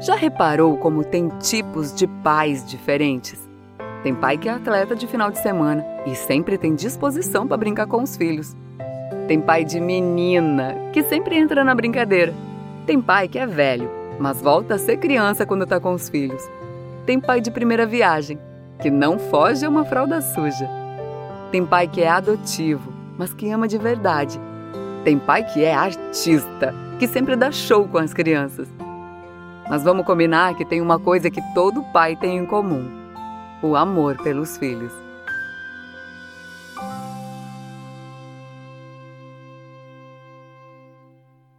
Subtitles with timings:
[0.00, 3.38] Já reparou como tem tipos de pais diferentes?
[4.02, 7.86] Tem pai que é atleta de final de semana e sempre tem disposição para brincar
[7.86, 8.56] com os filhos.
[9.28, 12.32] Tem pai de menina que sempre entra na brincadeira.
[12.86, 16.48] Tem pai que é velho, mas volta a ser criança quando está com os filhos.
[17.04, 18.38] Tem pai de primeira viagem
[18.80, 20.66] que não foge a uma fralda suja.
[21.52, 24.40] Tem pai que é adotivo, mas que ama de verdade.
[25.04, 28.66] Tem pai que é artista, que sempre dá show com as crianças.
[29.70, 32.90] Mas vamos combinar que tem uma coisa que todo pai tem em comum:
[33.62, 34.92] o amor pelos filhos.